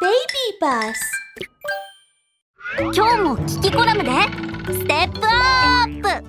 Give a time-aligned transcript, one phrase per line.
[0.00, 0.14] Baby
[0.60, 0.94] Bus
[2.94, 4.10] 今日もキキコラムで。
[4.72, 6.28] ステップアップ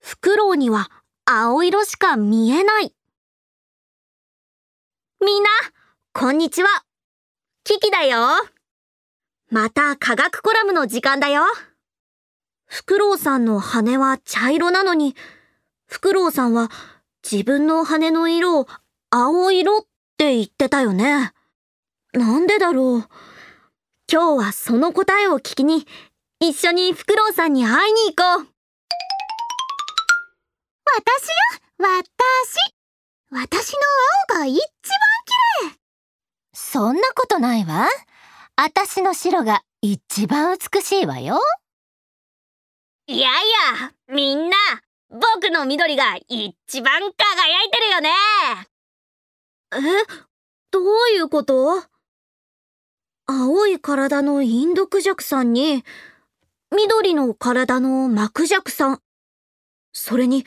[0.00, 0.90] フクロウには
[1.24, 2.92] 青色しか見えない。
[5.24, 5.48] みんな
[6.14, 6.68] こんにちは。
[7.62, 8.18] キキだよ。
[9.50, 11.44] また科学コラムの時間だよ。
[12.66, 15.14] フクロウさんの羽は茶色なのに
[15.86, 16.72] フクロウさんは
[17.22, 18.66] 自分の羽の色を
[19.10, 19.80] 青色っ
[20.16, 21.32] て言ってたよね。
[22.16, 23.08] なんでだろう？
[24.10, 25.86] 今日はその答えを聞きに
[26.40, 28.46] 一緒にフクロウさんに会いに行こう。
[30.96, 31.34] 私よ？
[31.78, 32.56] 私。
[33.30, 33.80] 私の
[34.32, 34.62] 青が一番
[35.60, 35.78] 綺麗。
[36.54, 37.86] そんなことないわ。
[38.56, 41.38] 私の白が一番美しいわよ。
[43.08, 43.32] いやい
[43.78, 44.56] やみんな
[45.10, 48.10] 僕の緑が一番輝いてるよね。
[49.74, 49.78] え？
[50.70, 51.82] どういうこと？
[53.28, 55.84] 青い体のインドクジャクさんに
[56.70, 59.00] 緑の体のマクジャクさん。
[59.92, 60.46] それに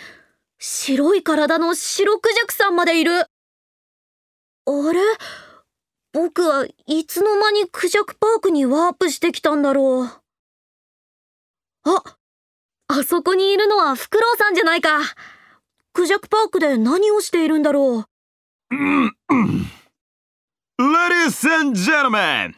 [0.60, 3.22] 白い体の白クジャクさんまでいる。
[3.22, 3.26] あ
[4.66, 5.02] れ？
[6.14, 10.06] 僕はいつの間にクジャクパークにワープしてきたんだろう。
[11.84, 12.04] あ
[12.88, 15.00] あそこにいるのはフクロウさんじゃないか。
[15.94, 18.06] クジャクパークで何をしているんだろ
[18.72, 18.76] う。
[20.82, 22.56] Ladies and gentlemen!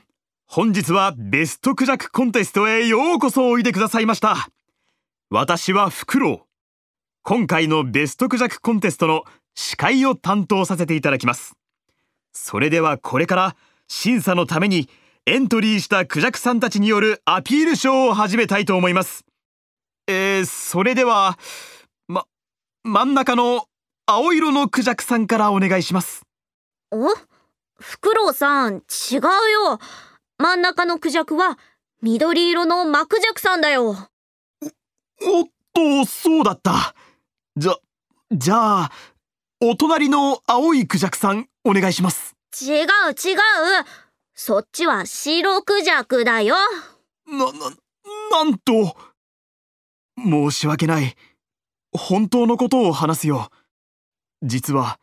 [0.53, 4.49] 本日はベストクジャクコンテストへようこそおいでくださいました。
[5.29, 6.39] 私はフクロウ。
[7.23, 9.23] 今回のベストクジャクコンテストの
[9.55, 11.53] 司会を担当させていただきます。
[12.33, 13.55] それではこれから
[13.87, 14.89] 審査のために
[15.25, 19.23] エントリーしたクジャクさんたちによるアピールショーを始めたいと思います。
[20.07, 21.39] えー、それでは、
[22.09, 22.25] ま、
[22.83, 23.67] 真ん中の
[24.05, 26.23] 青色のクジャクさんからお願いします。
[26.91, 27.07] お？
[27.79, 29.79] フクロウさん違うよ
[30.41, 31.59] 真ん中のクジャクは
[32.01, 33.91] 緑色のマクジャクさんだよ
[35.23, 36.95] おっと、そうだった。
[37.55, 37.75] じゃ、
[38.31, 38.91] じゃあ、
[39.61, 42.35] お隣の青いクジャクさん、お願いします。
[42.59, 43.37] 違う違う
[44.33, 46.55] そっちは白クジャクだよ
[47.27, 47.51] な、な、
[48.31, 48.97] なんと。
[50.17, 51.15] 申し訳ない。
[51.91, 53.51] 本当のことを話すよ。
[54.41, 54.99] 実は、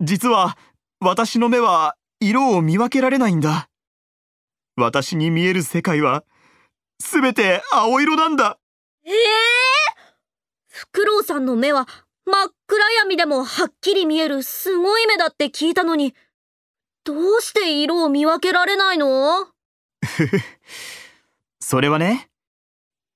[0.00, 0.56] 実は、
[1.00, 3.68] 私の目は色を見分けられないんだ。
[4.76, 6.24] 私に見える世界は、
[7.00, 8.58] すべて青色なんだ。
[9.04, 9.14] ええ
[10.68, 11.86] フクロウさんの目は
[12.24, 16.14] 真っ暗闇でもはっきり見えるすごい目だって聞いたのに
[17.04, 19.48] どうして色を見分けられないの？
[21.60, 22.30] それはね、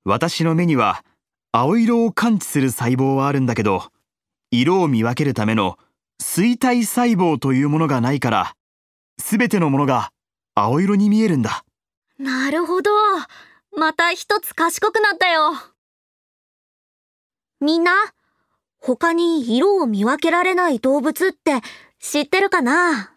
[0.05, 1.05] 私の目には
[1.53, 3.91] 青色を感知する細胞はあるんだけど、
[4.50, 5.78] 色を見分けるための
[6.21, 8.56] 錐体細胞というものがないから、
[9.19, 10.12] すべてのものが
[10.59, 11.67] 青色に見えるんだ。
[12.19, 12.91] なるほど。
[13.77, 15.53] また一つ賢くなったよ。
[17.61, 17.93] みんな
[18.78, 21.61] 他に色を見分けられない動物って
[21.99, 23.12] 知ってるかな？